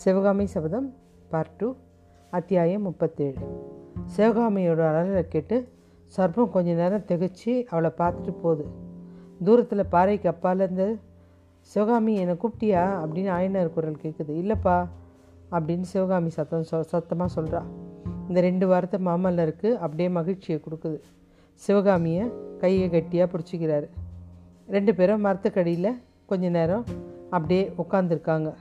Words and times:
சிவகாமி 0.00 0.46
சபதம் 0.46 0.94
part 1.30 1.56
two 1.56 1.74
அத்தியாயம் 2.30 2.82
முப்பத்தேழு. 2.82 3.38
சிவகாமியோட 4.16 4.80
அலறலை 4.90 5.22
கேட்டு 5.22 5.68
சர்ப்பம் 6.16 6.50
கொஞ்ச 6.50 6.72
நேரம் 6.72 7.04
திகைச்சு 7.08 7.64
அவளை 7.64 7.90
பார்த்துட்டு 7.98 8.32
போகுது. 8.42 8.64
தூரத்தில் 9.44 9.86
பாறைக்கு 9.86 10.28
அப்பாலேருந்து 10.30 10.98
சிவகாமி 11.58 12.14
என்னை 12.14 12.34
கூப்பிட்டியா? 12.34 12.84
அப்படின்னு 13.02 13.30
ஆயனர் 13.36 13.72
குரல் 13.72 14.00
கேட்குது 14.02 14.32
இல்லைப்பா 14.42 14.88
அப்படின்னு 15.50 15.80
சிவகாமி 15.80 16.28
சத்தம் 16.28 16.64
சொ 16.70 16.80
சத்தமாக 16.80 17.40
சொல்கிறா 17.40 17.62
இந்த 18.28 18.40
ரெண்டு 18.40 18.66
வாரத்தை 18.66 19.00
மாமல்லருக்கு 19.04 19.72
அப்படியே 19.74 20.08
மகிழ்ச்சியை 20.08 20.60
கொடுக்குது. 20.64 21.00
சிவகாமியை 21.54 22.32
கையை 22.58 22.88
கட்டியாக 22.88 23.28
பிடிச்சிக்கிறாரு. 23.32 23.88
ரெண்டு 24.66 24.94
பேரும் 24.94 25.24
மரத்துக்கடியில் 25.24 25.92
கொஞ்ச 26.26 26.48
நேரம் 26.48 26.84
அப்படியே 27.30 27.72
உட்காந்துருக்காங்க 27.78 28.54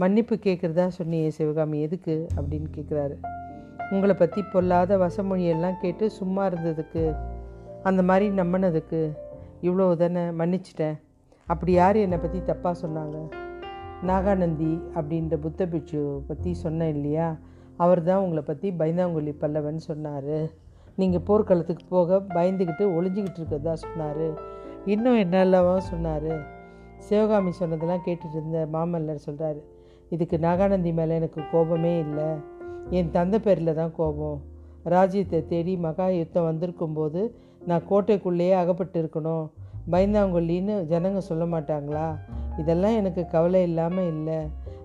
மன்னிப்பு 0.00 0.34
கேட்குறதா 0.44 0.84
சொன்னியே 0.96 1.28
சிவகாமி 1.36 1.78
எதுக்கு 1.86 2.14
அப்படின்னு 2.36 2.68
கேட்குறாரு. 2.76 3.16
உங்களை 3.94 4.14
பற்றி 4.14 4.40
பொல்லாத 4.52 4.96
வசமொழியெல்லாம் 5.02 5.76
கேட்டு 5.82 6.04
சும்மா 6.18 6.42
இருந்ததுக்கு 6.50 7.02
அந்த 7.88 8.00
மாதிரி 8.08 8.26
நம்பினதுக்கு 8.38 9.00
இவ்வளோ 9.66 9.86
தானே 10.02 10.22
மன்னிச்சிட்டேன் 10.40 10.96
அப்படி 11.48 11.72
யார் 11.72 11.96
என்னை 11.96 12.18
பற்றி 12.18 12.38
தப்பாக 12.50 12.74
சொன்னாங்க? 12.82 13.18
நாகாநந்தி 14.10 14.72
அப்படின்ற 14.98 15.36
புத்த 15.46 15.66
பிட்சு 15.72 16.00
பற்றி 16.28 16.52
சொன்னேன் 16.54 16.92
இல்லையா? 16.96 17.28
அவர் 17.76 18.02
தான் 18.08 18.22
உங்களை 18.24 18.44
பற்றி 18.50 18.70
பைந்தாங்குழி 18.80 19.34
பல்லவன் 19.42 19.82
சொன்னார். 19.88 20.36
நீங்கள் 21.00 21.24
போர்க்களத்துக்கு 21.28 21.84
போக 21.88 22.20
பயந்துக்கிட்டு 22.36 22.86
ஒளிஞ்சிக்கிட்டு 22.96 23.40
இருக்கிறதா 23.42 23.74
சொன்னார். 23.84 24.26
இன்னும் 24.94 25.20
என்னெல்லாம் 25.24 25.90
சொன்னார். 25.90 26.32
சிவகாமி 27.08 27.52
சொன்னதெல்லாம் 27.60 28.06
கேட்டுட்டு 28.06 28.38
இருந்த 28.40 28.58
மாமல்லர் 28.76 29.26
சொல்கிறாரு 29.28 29.60
இதுக்கு 30.10 30.36
நாகானந்தி 30.36 30.92
மேலே 30.92 31.14
எனக்கு 31.14 31.42
கோபமே 31.52 31.98
இல்லை. 31.98 32.28
என் 32.90 33.10
தந்தை 33.10 33.38
பேரில் 33.38 33.74
தான் 33.74 33.92
கோபம். 33.96 34.38
ராஜ்யத்தை 34.82 35.46
தேடி 35.46 35.76
மகா 35.76 36.06
யுத்தம் 36.08 36.44
வந்திருக்கும்போது 36.44 37.34
நான் 37.66 37.86
கோட்டைக்குள்ளேயே 37.90 38.52
அகப்பட்டு 38.52 38.98
இருக்கணும். 39.02 39.50
பயந்தாங்கொல்லின்னு 39.90 40.74
ஜனங்க 40.82 41.18
சொல்ல 41.18 41.44
மாட்டாங்களா? 41.44 42.06
இதெல்லாம் 42.58 42.96
எனக்கு 42.96 43.26
கவலை 43.26 43.62
இல்லாமல் 43.62 44.06
இல்லை. 44.06 44.38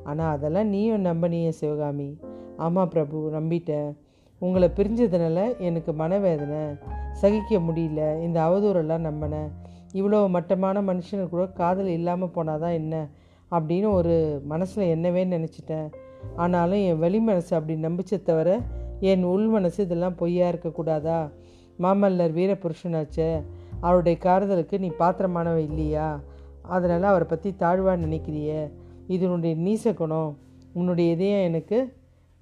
ஆனால் 0.03 0.31
அதெல்லாம் 0.31 0.67
நீயும் 0.67 1.05
நம்பினிய 1.05 1.49
சிவகாமி. 1.49 2.19
ஆமாம் 2.57 2.89
பிரபு 2.89 3.29
நம்பிட்டேன். 3.33 3.89
உங்களை 4.39 4.71
பிரிஞ்சதுனால 4.75 5.57
எனக்கு 5.57 5.93
மனவேதனை. 5.93 6.63
சகிக்க 7.11 7.57
முடியல. 7.57 8.21
இந்த 8.21 8.41
அவதூறெல்லாம் 8.41 9.05
நம்பினேன். 9.09 9.49
இவ்வளோ 9.93 10.29
மட்டமான 10.29 10.81
மனுஷனுக்கு 10.81 11.29
கூட 11.29 11.45
காதல் 11.47 11.87
இல்லாமல் 11.87 12.35
போனாதான் 12.35 12.73
என்ன? 12.73 13.07
அப்படின்னு 13.51 13.91
ஒரு 13.91 14.41
மனசில் 14.45 14.97
என்னவே 14.97 15.27
நினச்சிட்டேன். 15.35 15.91
ஆனாலும் 16.35 16.79
என் 16.79 16.99
வெளி 16.99 17.19
மனசு 17.19 17.55
அப்படி 17.55 17.81
நம்பிச்ச 17.81 18.23
தவிர 18.23 18.61
என் 18.99 19.23
உள் 19.23 19.47
மனசு 19.47 19.83
இதெல்லாம் 19.83 20.15
பொய்யா 20.15 20.49
இருக்கக்கூடாதா 20.49 21.31
மாமல்லர் 21.79 22.33
வீரபுருஷனாச்சே 22.33 23.43
அவருடைய 23.79 24.17
காரதலுக்கு 24.21 24.79
நீ 24.79 24.91
பாத்திரமானவ 24.99 25.57
இல்லையா? 25.57 26.21
அதனால் 26.61 27.03
அவரை 27.03 27.27
பற்றி 27.27 27.55
தாழ்வாக 27.55 28.05
நினைக்கிறியே? 28.05 28.71
இதனுடைய 29.07 29.55
நீச 29.55 29.93
குணம் 29.93 30.37
உன்னுடைய 30.73 31.11
இதயம் 31.11 31.43
எனக்கு 31.43 31.93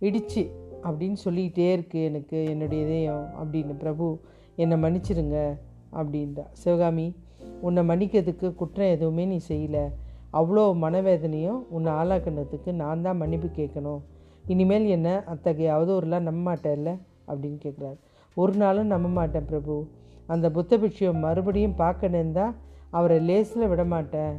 இடிச்சு 0.02 0.48
அப்படின்னு 0.84 1.14
சொல்லிக்கிட்டே 1.14 1.72
இருக்கு 1.72 2.04
எனக்கு 2.04 2.44
என்னுடைய 2.44 2.86
இதயம். 2.86 3.30
அப்படின்னு 3.42 3.78
பிரபு 3.78 4.20
என்னை 4.56 4.82
மன்னிச்சிருங்க 4.82 5.58
அப்படின்றா. 5.94 6.45
சிவகாமி 6.52 7.16
உன்னை 7.62 7.88
மன்னிக்கிறதுக்கு 7.88 8.56
குற்றம் 8.56 8.88
எதுவுமே 8.88 9.26
நீ 9.26 9.40
செய்யலை. 9.48 9.92
அவ்வளோ 10.34 10.64
மனவேதனையும் 10.81 11.62
உன்னை 11.70 11.92
ஆளாக்குனதுக்கு 11.94 12.72
நான் 12.72 13.02
தான் 13.02 13.17
மன்னிப்பு 13.17 13.50
கேட்கணும். 13.56 14.02
இனிமேல் 14.48 14.86
என்ன 14.86 15.23
அத்தகைய 15.26 15.73
அவதூறுலாம் 15.76 16.27
நம்ப 16.27 16.42
மாட்டேன்ல 16.49 16.92
அப்படின்னு 17.27 17.60
கேட்குறாரு. 17.66 17.98
ஒரு 18.38 18.54
நாளும் 18.54 18.88
நம்ப 18.88 19.08
மாட்டேன் 19.10 19.45
பிரபு. 19.45 19.76
அந்த 20.27 20.52
புத்த 20.52 20.77
பிட்சியை 20.77 21.11
மறுபடியும் 21.14 21.77
பார்க்கணுந்தா 21.77 22.48
அவரை 22.89 23.17
லேஸில் 23.27 23.67
விட 23.67 23.83
மாட்டேன் 23.86 24.33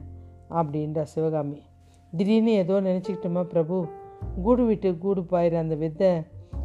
அப்படின்றா 0.50 1.02
சிவகாமி. 1.02 1.62
திடீர்னு 2.12 2.52
ஏதோ 2.52 2.80
நினச்சிக்கிட்டோமா 2.80 3.42
பிரபு? 3.42 3.76
கூடு 4.42 4.64
விட்டு 4.64 4.98
கூடு 4.98 5.20
பாயிற 5.20 5.54
அந்த 5.54 5.74
வித்தை 5.74 6.10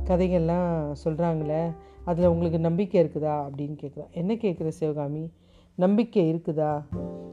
கதைகள்லாம் 0.10 0.94
சொல்கிறாங்களே 1.04 1.62
அதில் 2.06 2.28
உங்களுக்கு 2.28 2.60
நம்பிக்கை 2.60 2.98
இருக்குதா 3.04 3.34
அப்படின்னு 3.46 3.76
கேட்குறான் 3.82 4.12
என்ன 4.12 4.34
கேட்குற 4.34 4.68
சிவகாமி? 4.68 5.24
நம்பிக்கை 5.80 6.24
இருக்குதா? 6.34 6.72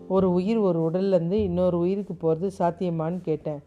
ஒரு 0.08 0.32
உயிர் 0.32 0.58
ஒரு 0.58 0.80
உடல்லேருந்து 0.86 1.38
இன்னொரு 1.48 1.78
உயிருக்கு 1.78 2.14
போகிறது 2.14 2.48
சாத்தியமான்னு 2.58 3.20
கேட்டேன். 3.20 3.62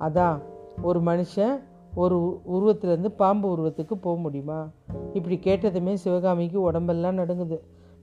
அதான் 0.00 0.38
ஒரு 0.82 1.00
மனுஷன் 1.00 1.56
ஒரு 1.94 2.16
உருவத்துலேருந்து 2.52 3.08
பாம்பு 3.08 3.48
உருவத்துக்கு 3.48 3.94
போக 3.94 4.20
முடியுமா? 4.20 4.68
இப்படி 5.12 5.36
கேட்டதுமே 5.42 5.94
சிவகாமிக்கு 5.94 6.60
உடம்பெல்லாம் 6.60 7.18
நடுங்குது. 7.18 7.58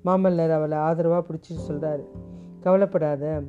மாமல்லர் 0.06 0.54
அவளை 0.54 0.78
ஆதரவாக 0.78 1.24
பிடிச்சிட்டு 1.28 1.72
சொல்கிறாரு 1.72 2.04
கவலைப்படாத 2.60 3.44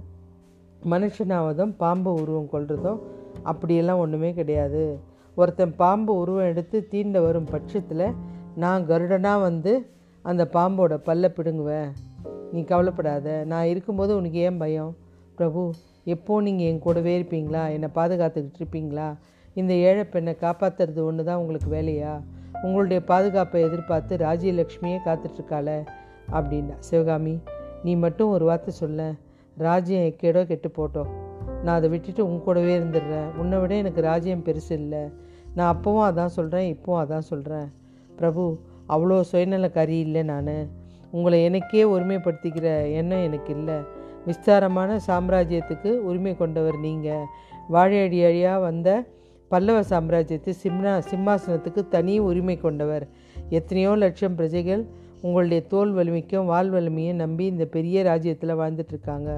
மனுஷனாவதும் 0.90 1.74
பாம்பு 1.76 2.12
உருவம் 2.12 2.48
கொள்றதும் 2.52 2.98
அப்படியெல்லாம் 3.42 3.98
ஒன்றுமே 3.98 4.32
கிடையாது. 4.32 4.98
ஒருத்தன் 5.34 5.76
பாம்பு 5.76 6.14
உருவம் 6.14 6.44
எடுத்து 6.44 6.88
தீண்ட 6.88 7.20
வரும் 7.20 7.50
பட்சத்தில் 7.50 8.14
நான் 8.54 8.86
கருடனாக 8.86 9.40
வந்து 9.40 9.72
அந்த 10.22 10.48
பாம்போட 10.52 10.96
பல்ல 11.06 11.28
பிடுங்குவேன். 11.36 11.92
நீ 12.52 12.60
கவலைப்படாத. 12.62 13.44
நான் 13.52 13.70
இருக்கும்போது 13.72 14.12
உனக்கு 14.16 14.38
ஏன் 14.38 14.60
பயம்? 14.62 14.92
பிரபு 15.38 15.62
எப்போ 16.14 16.40
நீங்கள் 16.40 16.66
என் 16.66 16.84
கூடவே 16.86 17.12
இருப்பீங்களா? 17.18 17.62
என்னை 17.74 17.88
பாதுகாத்துக்கிட்டு 17.98 18.60
இருப்பீங்களா? 18.62 19.08
இந்த 19.54 19.72
ஏழை 19.88 20.04
பெண்ணை 20.04 20.32
காப்பாற்றுறது 20.44 21.00
ஒன்று 21.08 21.24
தான் 21.24 21.40
உங்களுக்கு 21.42 21.68
வேலையா? 21.76 22.12
உங்களுடைய 22.62 23.04
பாதுகாப்பை 23.04 23.60
எதிர்பார்த்து 23.68 24.16
ராஜ்யலக்ஷ்மியே 24.16 24.98
காத்துட்ருக்காள 25.06 25.68
அப்படின்னா 26.36 26.76
சிவகாமி 26.88 27.34
நீ 27.84 27.92
மட்டும் 27.96 28.32
ஒரு 28.34 28.44
வார்த்தை 28.44 28.74
சொல்ல. 28.82 29.00
ராஜ்யம் 29.56 30.06
எக்கேடோ 30.10 30.42
கெட்டு 30.50 30.68
போட்டோம். 30.76 31.10
நான் 31.64 31.76
அதை 31.78 31.88
விட்டுட்டு 31.90 32.22
உன் 32.28 32.44
கூடவே 32.44 32.72
இருந்துடுறேன். 32.78 33.28
உன்னை 33.40 33.56
விட 33.58 33.72
எனக்கு 33.82 34.00
ராஜ்யம் 34.00 34.44
பெருசு 34.46 34.72
இல்லை. 34.82 35.02
நான் 35.54 35.70
அப்போவும் 35.74 36.06
அதான் 36.10 36.34
சொல்கிறேன் 36.36 36.68
இப்போவும் 36.74 37.00
அதான் 37.04 37.28
சொல்கிறேன் 37.30 37.66
பிரபு 38.20 38.44
அவ்வளோ 38.88 39.18
சுயநலக்காரி 39.32 39.98
இல்லை 40.06 40.22
நான். 40.22 40.54
உங்களை 41.16 41.38
எனக்கே 41.48 41.82
ஒருமைப்படுத்திக்கிற 41.94 42.68
எண்ணம் 43.00 43.24
எனக்கு 43.28 43.52
இல்லை. 43.58 43.78
விஸ்தாரமான 44.28 44.90
சாம்ராஜ்யத்துக்கு 45.08 45.90
உரிமை 46.08 46.34
கொண்டவர் 46.36 46.78
நீங்கள் 46.86 47.24
வாழையடி 47.74 48.18
அழியாக 48.28 48.64
வந்த 48.66 48.88
பல்லவ 49.50 49.78
சாம்ராஜ்யத்து 49.90 50.50
சிம்னா 50.62 50.92
சிம்மாசனத்துக்கு 51.10 51.82
தனி 51.94 52.14
உரிமை 52.28 52.56
கொண்டவர். 52.60 53.04
எத்தனையோ 53.58 53.92
லட்சம் 54.02 54.36
பிரஜைகள் 54.38 54.82
உங்களுடைய 55.24 55.60
தோல் 55.72 55.92
வலிமைக்கும் 55.96 56.48
வால் 56.52 56.70
வலிமையும் 56.70 57.20
நம்பி 57.22 57.44
இந்த 57.52 57.64
பெரிய 57.74 57.98
ராஜ்யத்தில் 58.10 58.58
வாழ்ந்துட்டுருக்காங்க 58.60 59.30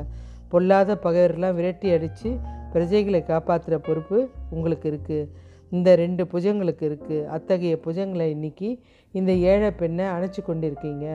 பொல்லாத 0.52 0.94
பகைவர்கள்லாம் 1.04 1.56
விரட்டி 1.58 1.88
அடித்து 1.96 2.30
பிரஜைகளை 2.74 3.20
காப்பாற்றுற 3.30 3.76
பொறுப்பு 3.88 4.18
உங்களுக்கு 4.50 4.86
இருக்குது 4.92 5.28
இந்த 5.72 5.90
ரெண்டு 5.96 6.22
புஜங்களுக்கு 6.32 6.84
இருக்குது 6.90 7.26
அத்தகைய 7.36 7.76
புஜங்களை 7.86 8.26
இன்னைக்கு 8.36 8.68
இந்த 9.14 9.32
ஏழை 9.50 9.70
பெண்ணை 9.80 10.06
அணைச்சி 10.16 10.42
கொண்டிருக்கீங்க. 10.46 11.06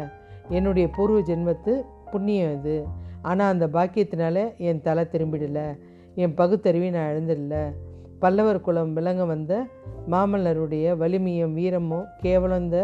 என்னுடைய 0.57 0.85
பூர்வ 0.95 1.17
ஜென்மத்து 1.29 1.73
புண்ணியம் 2.11 2.53
இது. 2.57 2.77
ஆனால் 3.29 3.51
அந்த 3.53 3.65
பாக்கியத்தினால 3.75 4.37
என் 4.69 4.81
தலை 4.81 5.03
திரும்பிடலை. 5.13 5.67
என் 6.15 6.33
பகுத்தறிவை 6.33 6.89
நான் 6.95 7.09
இழந்துடல. 7.11 7.57
பல்லவர் 8.23 8.65
குலம் 8.65 8.93
விளங்க 8.93 9.23
வந்த 9.25 9.53
மாமல்லருடைய 10.13 10.95
வலிமையும் 11.01 11.53
வீரமும் 11.59 12.09
கேவலம் 12.23 12.63
இந்த 12.63 12.79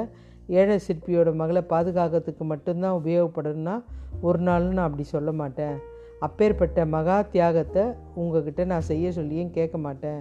ஏழை 0.60 0.78
சிற்பியோட 0.88 1.30
மகளை 1.42 1.62
பாதுகாக்கிறதுக்கு 1.74 2.44
மட்டும்தான் 2.52 2.98
உபயோகப்படணும்னா 3.00 3.76
ஒரு 4.28 4.40
நாளும் 4.48 4.76
நான் 4.78 4.88
அப்படி 4.88 5.06
சொல்ல 5.16 5.32
மாட்டேன். 5.32 5.76
அப்பேற்பட்ட 6.26 6.86
மகா 6.96 7.18
தியாகத்தை 7.34 7.84
உங்ககிட்ட 8.22 8.62
நான் 8.72 8.86
செய்ய 8.92 9.12
சொல்லியும் 9.12 9.56
கேட்க 9.58 9.78
மாட்டேன். 9.78 10.20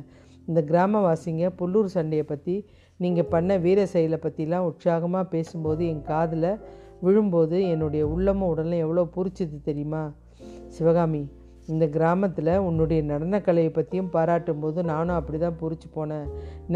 இந்த 0.48 0.60
கிராமவாசிங்க 0.70 1.44
புல்லூர் 1.58 1.94
சண்டையை 1.96 2.24
பற்றி 2.24 2.56
நீங்கள் 3.00 3.30
பண்ண 3.34 3.56
வீர 3.58 3.80
செயலை 3.92 4.18
பற்றிலாம் 4.24 4.66
உற்சாகமாக 4.70 5.30
பேசும்போது 5.34 5.82
என் 5.92 6.02
காதில் 6.10 6.50
விழும்போது 7.04 7.56
என்னுடைய 7.72 8.04
உள்ளமும் 8.14 8.50
உடலும் 8.52 8.82
எவ்வளோ 8.84 9.04
பூரிச்சது 9.14 9.58
தெரியுமா? 9.68 10.02
சிவகாமி 10.76 11.22
இந்த 11.72 11.84
கிராமத்தில் 11.96 12.52
உன்னுடைய 12.66 13.00
நடனக்கலையை 13.10 13.70
பற்றியும் 13.72 14.10
பாராட்டும் 14.14 14.62
போது 14.62 14.80
நானும் 14.90 15.18
அப்படி 15.18 15.38
தான் 15.38 15.58
பூரிச்சு 15.60 15.88
போனேன். 15.96 16.26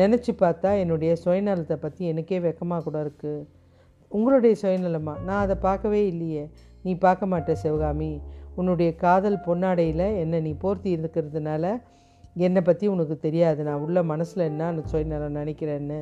நினச்சி 0.00 0.32
பார்த்தா 0.42 0.70
என்னுடைய 0.82 1.12
சுயநலத்தை 1.24 1.76
பற்றி 1.84 2.02
எனக்கே 2.12 2.38
வெக்கமாக 2.46 2.82
கூட 2.86 2.98
இருக்குது 3.04 3.46
உங்களுடைய 4.12 4.54
சுயநலமா? 4.62 5.14
நான் 5.26 5.42
அதை 5.44 5.56
பார்க்கவே 5.66 6.00
இல்லையே. 6.06 6.44
நீ 6.84 6.92
பார்க்க 7.04 7.32
மாட்ட 7.32 7.52
சிவகாமி. 7.62 8.10
உன்னுடைய 8.54 8.90
காதல் 9.04 9.44
பொன்னாடையில் 9.46 10.06
என்னை 10.22 10.38
நீ 10.46 10.52
போர்த்தி 10.62 10.90
இருக்கிறதுனால 10.98 11.64
என்னை 12.46 12.60
பற்றி 12.62 12.86
உனக்கு 12.86 13.16
தெரியாது. 13.26 13.60
நான் 13.68 13.82
உள்ள 13.84 13.98
மனசில் 14.12 14.48
என்ன 14.50 14.72
சுயநலம் 14.92 15.38
நினைக்கிறேன்னு. 15.40 16.00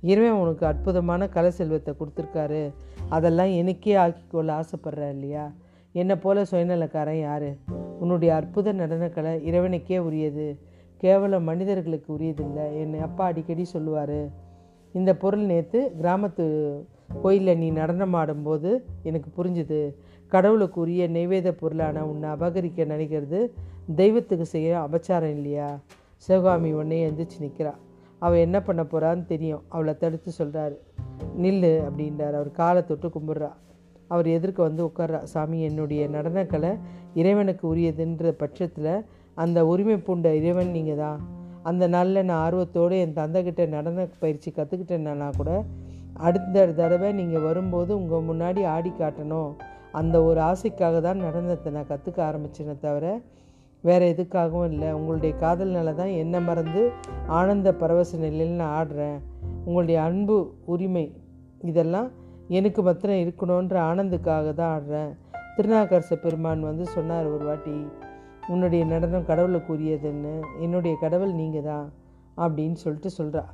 இறைவன் 0.00 0.40
உனக்கு 0.40 0.66
அற்புதமான 0.66 1.28
கலை 1.28 1.50
செல்வத்தை 1.50 1.94
கொடுத்துருக்காரு. 1.94 2.72
அதெல்லாம் 3.08 3.46
எனக்கே 3.46 3.94
ஆக்கிக்கொள்ள 3.96 4.60
ஆசைப்பட்றேன் 4.60 5.10
இல்லையா? 5.10 5.52
என்னை 5.92 6.16
போல 6.16 6.42
சுயநலக்காரன் 6.42 7.20
யார்? 7.20 7.54
உன்னுடைய 8.00 8.34
அற்புத 8.34 8.72
நடனக்கலை 8.72 9.32
இறைவனுக்கே 9.44 9.98
உரியது. 9.98 10.58
கேவலம் 10.96 11.44
மனிதர்களுக்கு 11.44 12.14
உரியதில்லை. 12.14 12.74
என் 12.74 13.00
அப்பா 13.00 13.24
அடிக்கடி 13.24 13.64
சொல்லுவார். 13.64 14.30
இந்த 14.92 15.16
பொருள் 15.16 15.40
நேற்று 15.40 15.92
கிராமத்து 16.02 16.74
கோயிலில் 17.22 17.58
நீ 17.58 17.70
நடனம் 17.70 18.14
ஆடும்போது 18.14 18.84
எனக்கு 19.02 19.44
புரிஞ்சுது. 19.44 19.94
கடவுளுக்கு 20.28 20.80
உரிய 20.80 21.08
நெய்வேத 21.08 21.50
பொருளான 21.50 22.06
உன்னை 22.06 22.28
அபகரிக்க 22.28 22.84
நினைக்கிறது 22.84 23.50
தெய்வத்துக்கு 23.94 24.46
செய்ய 24.46 24.78
அபச்சாரம் 24.78 25.30
இல்லையா? 25.30 25.78
சிவகாமி 26.16 26.72
உடனே 26.72 27.10
எந்திரிச்சு 27.10 27.38
நிற்கிறா 27.40 27.74
அவள் 28.18 28.44
என்ன 28.46 28.58
பண்ண 28.62 28.82
போகிறான்னு 28.82 29.24
தெரியும். 29.24 29.62
அவளை 29.68 29.94
தடுத்து 29.96 30.30
சொல்கிறாரு 30.38 30.76
நில்லு 31.42 31.72
அப்படின்றார். 31.86 32.36
அவர் 32.40 32.50
காலை 32.60 32.82
தொட்டு 32.84 33.08
கும்பிட்றா. 33.08 33.50
அவர் 34.08 34.26
எதிர்க்க 34.26 34.68
வந்து 34.68 34.82
உட்கார்றா. 34.88 35.20
சாமி 35.22 35.58
என்னுடைய 35.62 36.02
நடனக்கலை 36.08 36.72
இறைவனுக்கு 37.14 37.64
உரியதுன்ற 37.74 38.30
பட்சத்தில் 38.42 38.92
அந்த 39.34 39.58
உரிமை 39.66 39.96
பூண்ட 39.96 40.28
இறைவன் 40.40 40.74
நீங்கள் 40.76 41.00
தான் 41.04 41.18
அந்த 41.62 41.84
நாளில் 41.94 42.26
நான் 42.28 42.42
ஆர்வத்தோடு 42.46 42.96
என் 43.04 43.16
தந்தைக்கிட்ட 43.18 43.62
நடன 43.68 44.04
பயிற்சி 44.18 44.50
கற்றுக்கிட்டேன்னா 44.50 45.28
கூட 45.36 45.50
அடுத்த 46.26 46.66
தடவை 46.80 47.08
நீங்கள் 47.12 47.46
வரும்போது 47.48 47.90
உங்கள் 48.00 48.26
முன்னாடி 48.28 48.60
ஆடி 48.74 48.92
காட்டணும். 49.00 49.50
அந்த 50.00 50.16
ஒரு 50.22 50.40
ஆசைக்காக 50.40 51.00
தான் 51.00 51.24
நடனத்தை 51.24 51.70
நான் 51.76 51.90
கற்றுக்க 51.90 52.18
ஆரம்பிச்சேனே 52.28 52.74
தவிர 52.80 53.06
வேறு 53.88 54.04
எதுக்காகவும் 54.12 54.68
இல்லை. 54.72 54.88
உங்களுடைய 54.98 55.32
காதல்னால 55.42 55.94
தான் 56.00 56.12
என்ன 56.22 56.40
மறந்து 56.48 56.82
ஆனந்த 57.38 57.68
பரவச 57.82 58.18
நிலையில் 58.24 58.60
நான் 58.60 58.74
ஆடுறேன். 58.80 59.18
உங்களுடைய 59.66 59.98
அன்பு 60.08 60.36
உரிமை 60.74 61.06
இதெல்லாம் 61.70 62.08
எனக்கு 62.58 62.80
மாத்திரம் 62.86 63.22
இருக்கணுன்ற 63.24 63.76
ஆனந்துக்காக 63.90 64.52
தான் 64.60 64.72
ஆடுறேன். 64.76 65.12
திருநாக்கரச 65.56 66.14
பெருமான் 66.24 66.68
வந்து 66.70 66.84
சொன்னார் 66.94 67.28
ஒரு 67.34 67.44
வாட்டி 67.48 67.76
உன்னுடைய 68.52 68.82
நடனம் 68.90 69.28
கடவுளுக்கு 69.30 69.70
உரியதுன்னு 69.76 70.34
என்னுடைய 70.64 70.94
கடவுள் 71.04 71.32
நீங்கள் 71.38 71.66
தான் 71.70 71.86
அப்படின்னு 72.44 72.78
சொல்லிட்டு 72.82 73.10
சொல்கிறா 73.18 73.44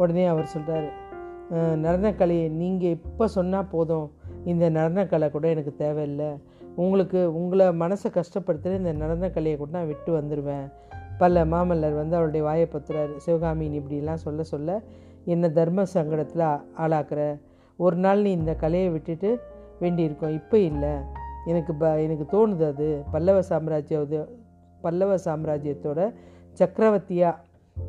உடனே 0.00 0.24
அவர் 0.32 0.52
சொல்கிறார் 0.54 0.88
நடனக்கலையை 1.84 2.46
நீங்கள் 2.60 2.94
எப்போ 2.96 3.24
சொன்னால் 3.36 3.70
போதும் 3.74 4.06
இந்த 4.44 4.70
நடனக்கலை 4.70 5.30
கூட 5.30 5.48
எனக்கு 5.48 5.74
தேவையில்லை. 5.74 6.26
உங்களுக்கு 6.76 7.42
உங்களை 7.42 7.68
மனசை 7.68 8.08
கஷ்டப்படுத்துகிற 8.12 8.76
இந்த 8.76 8.92
நடனக்கலையை 8.92 9.56
கூட 9.56 9.70
நான் 9.70 9.86
விட்டு 9.86 10.20
வந்துடுவேன் 10.20 10.72
பல 11.18 11.44
மாமல்லர் 11.44 11.94
வந்து 11.94 12.16
அவருடைய 12.16 12.46
வாயை 12.46 12.68
பத்துறாரு. 12.72 13.16
சிவகாமின் 13.16 13.80
இப்படிலாம் 13.80 14.14
சொல்ல 14.14 14.42
சொல்ல 14.42 14.82
என்னை 15.24 15.52
தர்ம 15.52 15.82
சங்கடத்தில் 15.82 16.60
ஆளாக்குற. 16.78 17.38
ஒரு 17.76 17.96
நாள் 17.96 18.20
நீ 18.20 18.30
இந்த 18.30 18.54
கலையை 18.54 18.90
விட்டுட்டு 18.90 19.38
வேண்டியிருக்கோம். 19.80 20.34
இப்போ 20.34 20.58
இல்லை. 20.58 20.94
எனக்கு 21.46 21.74
ப 21.74 22.00
எனக்கு 22.00 22.26
தோணுது 22.32 22.66
அது. 22.66 23.02
பல்லவ 23.10 23.42
சாம்ராஜ்ய 23.42 24.26
பல்லவ 24.80 25.14
சாம்ராஜ்யத்தோட 25.14 26.12
சக்கரவர்த்தியாக 26.52 27.36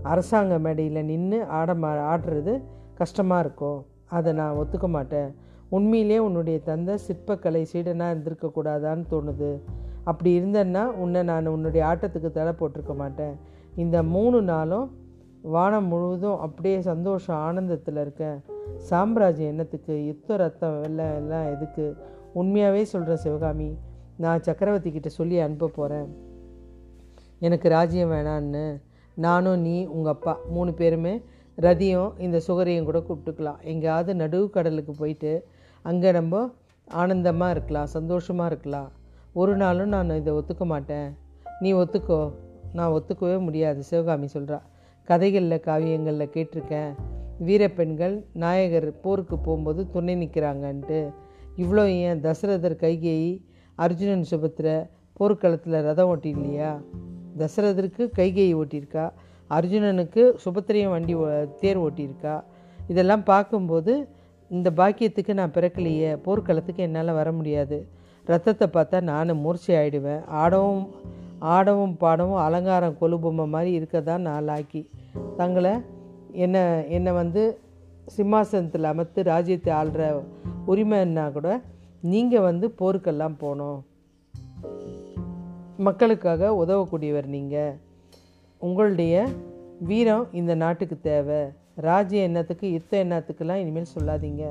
அரசாங்க 0.02 0.60
மேடையில் 0.60 1.06
நின்று 1.06 1.46
ஆட 1.46 1.74
ஆடுறது 2.16 2.62
கஷ்டமாக 2.94 3.42
இருக்கும் 3.42 3.86
அதை 4.06 4.34
நான் 4.34 4.56
ஒத்துக்க 4.56 4.88
மாட்டேன். 4.88 5.36
உண்மையிலே 5.74 6.18
உன்னுடைய 6.20 6.58
தந்தை 6.60 6.96
சிற்பக்கலை 7.08 7.62
சீடனாக 7.74 8.14
இருந்திருக்கக்கூடாதான்னு 8.14 9.06
தோணுது. 9.10 9.52
அப்படி 10.04 10.32
இருந்தேன்னா 10.40 10.84
உன்னை 11.04 11.22
நான் 11.24 11.48
உன்னுடைய 11.48 11.84
ஆட்டத்துக்கு 11.86 12.30
தடை 12.32 12.54
போட்டிருக்க 12.54 12.96
மாட்டேன். 12.96 13.36
இந்த 13.76 14.04
மூணு 14.04 14.42
நாளும் 14.42 14.88
வானம் 15.42 15.88
முழுவதும் 15.88 16.40
அப்படியே 16.40 16.82
சந்தோஷம் 16.82 17.36
ஆனந்தத்தில் 17.36 17.96
இருக்கேன். 17.96 18.38
சாம்ராஜ்யம் 18.78 19.50
என்னத்துக்கு? 19.50 19.94
யுத்த 20.06 20.38
ரத்தம் 20.38 20.82
வெள்ளம் 20.82 21.16
எல்லாம் 21.16 21.48
எதுக்கு? 21.56 21.86
உண்மையாகவே 22.34 22.84
சொல்கிறேன் 22.84 23.24
சிவகாமி 23.24 23.70
நான் 24.18 24.44
சக்கரவர்த்தி 24.44 24.92
கிட்ட 24.92 25.10
சொல்லி 25.10 25.40
அனுப்ப 25.40 25.68
போகிறேன் 25.68 26.10
எனக்கு 27.40 27.70
ராஜ்யம் 27.70 28.12
வேணான்னு. 28.12 28.66
நானும் 29.14 29.60
நீ 29.60 29.78
உங்கள் 29.86 30.14
அப்பா 30.14 30.34
மூணு 30.50 30.74
பேருமே 30.74 31.22
ரதியும் 31.62 32.12
இந்த 32.18 32.40
சுகரையும் 32.48 32.84
கூட 32.84 33.00
கூப்பிட்டுக்கலாம். 33.00 33.62
எங்கேயாவது 33.62 34.14
நடுவு 34.14 34.50
கடலுக்கு 34.50 34.94
போயிட்டு 34.94 35.34
அங்கே 35.84 36.12
நம்ம 36.12 36.44
ஆனந்தமாக 36.88 37.54
இருக்கலாம் 37.56 37.90
சந்தோஷமாக 37.96 38.50
இருக்கலாம். 38.52 38.90
ஒரு 39.34 39.56
நாளும் 39.56 39.88
நான் 39.88 40.10
இதை 40.10 40.34
ஒத்துக்க 40.34 40.66
மாட்டேன். 40.66 41.08
நீ 41.60 41.74
ஒத்துக்கோ. 41.74 42.22
நான் 42.74 42.94
ஒத்துக்கவே 42.98 43.38
முடியாது 43.40 43.84
சிவகாமி 43.84 44.28
சொல்கிறா 44.34 44.60
கதைகளில் 45.08 45.66
காவியங்களில் 45.68 46.34
கேட்டிருக்கேன். 46.36 46.92
வீரப்பெண்கள் 47.46 48.16
நாயகர் 48.34 48.88
போருக்கு 49.02 49.38
போகும்போது 49.38 49.82
துணை 49.90 50.16
நிற்கிறாங்கன்ட்டு 50.16 51.00
இவ்வளோ 51.58 51.84
ஏன் 52.06 52.22
தசரதர் 52.22 52.76
கைகேயி 52.84 53.32
அர்ஜுனன் 53.78 54.26
சுபத்திர 54.32 54.68
போர்க்களத்தில் 55.14 55.78
ரதம் 55.82 56.10
ஓட்டி 56.14 56.30
இல்லையா 56.30 56.72
தசரதருக்கு 57.38 58.04
கைகேயி 58.18 58.54
ஓட்டியிருக்கா? 58.62 59.06
அர்ஜுனனுக்கு 59.50 60.24
சுபத்திரையும் 60.44 60.94
வண்டி 60.96 61.16
தேர் 61.60 61.80
ஓட்டியிருக்கா? 61.80 62.36
இதெல்லாம் 62.88 63.24
பார்க்கும்போது 63.24 63.94
இந்த 64.56 64.70
பாக்கியத்துக்கு 64.80 65.34
நான் 65.40 65.56
பிறக்கலையே 65.58 66.10
போர்க்களத்துக்கு 66.26 66.82
என்னால் 66.88 67.18
வர 67.20 67.30
முடியாது. 67.32 67.78
ரத்தத்தை 68.28 68.68
பார்த்தா 68.76 68.98
நான் 69.12 69.42
மூர்ச்சி 69.44 69.72
ஆகிடுவேன் 69.80 70.22
ஆடவும் 70.42 70.84
ஆடவும் 71.54 71.96
பாடவும் 72.04 72.42
அலங்காரம் 72.48 73.00
கொலுபொம்மை 73.02 73.46
மாதிரி 73.56 73.72
இருக்க 73.78 73.98
தான் 74.10 74.26
நான் 74.28 74.48
லாக்கி 74.50 74.82
தங்களை 75.40 75.74
என்னை 76.44 76.62
என்னை 76.98 77.12
வந்து 77.22 77.42
சிம்மாசனத்தில் 78.16 78.90
அமர்த்து 78.92 79.20
ராஜ்யத்தை 79.32 79.72
ஆள்ற 79.80 80.04
உரிமைன்னா 80.72 81.26
கூட 81.38 81.50
நீங்கள் 82.14 82.46
வந்து 82.50 82.66
போருக்கெல்லாம் 82.80 83.36
போகணும். 83.44 83.80
மக்களுக்காக 85.88 86.52
உதவக்கூடியவர் 86.64 87.28
நீங்கள் 87.36 87.76
உங்களுடைய 88.62 89.26
வீரம் 89.90 90.26
இந்த 90.40 90.54
நாட்டுக்கு 90.64 90.98
தேவை. 91.12 91.42
ராஜ்ய 91.78 92.28
எண்ணத்துக்கு 92.28 92.68
யுத்த 92.76 92.94
எண்ணத்துக்கெல்லாம் 93.04 93.62
இனிமேல் 93.64 93.94
சொல்லாதீங்க. 93.96 94.44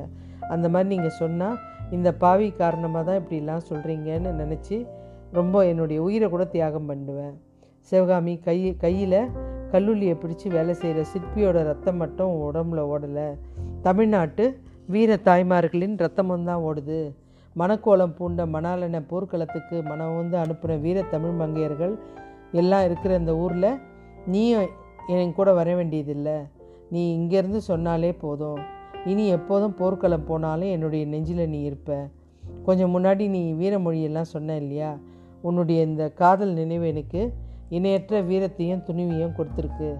அந்த 0.54 0.66
மாதிரி 0.68 0.88
நீங்கள் 0.94 1.18
சொன்னால் 1.20 1.58
இந்த 1.96 2.08
பாவி 2.22 2.48
காரணமாக 2.62 3.04
தான் 3.08 3.20
இப்படிலாம் 3.20 3.66
சொல்கிறீங்கன்னு 3.70 4.30
நினச்சி 4.42 4.76
ரொம்ப 5.38 5.64
என்னுடைய 5.70 5.98
உயிரை 6.02 6.26
கூட 6.28 6.44
தியாகம் 6.54 6.88
பண்ணுவேன். 6.90 7.34
சிவகாமி 7.92 8.34
கை 8.46 8.58
கையில் 8.84 9.20
கல்லூலியை 9.72 10.14
பிடிச்சி 10.22 10.46
வேலை 10.56 10.74
செய்கிற 10.80 11.04
சிற்பியோட 11.12 11.58
ரத்தம் 11.68 12.00
மட்டும் 12.02 12.32
உடம்புல 12.48 12.80
ஓடலை. 12.94 13.28
தமிழ்நாட்டு 13.86 14.44
வீர 14.94 15.16
தாய்மார்களின் 15.28 15.96
ரத்தமும் 16.04 16.48
தான் 16.48 16.64
ஓடுது. 16.68 17.00
மணக்கோலம் 17.56 18.14
பூண்ட 18.18 18.44
மணாலன 18.54 19.00
போர்க்களத்துக்கு 19.10 19.76
மனம் 19.90 20.16
வந்து 20.18 20.36
அனுப்புகிற 20.42 20.76
வீர 20.84 20.98
தமிழ் 21.14 21.38
மங்கையர்கள் 21.40 21.94
எல்லாம் 22.60 22.84
இருக்கிற 22.88 23.14
இந்த 23.22 23.32
ஊரில் 23.44 23.80
நீயும் 24.32 24.68
என் 25.14 25.36
கூட 25.38 25.52
வர 25.60 25.70
வேண்டியதில்லை. 25.74 26.36
நீ 26.92 27.02
இங்கேருந்து 27.18 27.60
சொன்னாலே 27.70 28.12
போதும். 28.12 28.58
இனி 29.04 29.26
எப்போதும் 29.26 29.74
போர்க்களம் 29.74 30.24
போனாலும் 30.24 30.68
என்னுடைய 30.68 31.04
நெஞ்சில் 31.04 31.48
நீ 31.48 31.60
இருப்ப. 31.62 32.08
கொஞ்சம் 32.64 32.92
முன்னாடி 32.94 33.28
நீ 33.28 33.42
வீரமொழியெல்லாம் 33.52 34.32
சொன்ன 34.34 34.56
இல்லையா? 34.56 34.90
உன்னுடைய 35.42 35.82
இந்த 35.82 36.10
காதல் 36.10 36.52
நினைவு 36.52 36.86
எனக்கு 36.88 37.34
இணையற்ற 37.68 38.22
வீரத்தையும் 38.22 38.84
துணிவையும் 38.86 39.36
கொடுத்துருக்கு. 39.36 39.90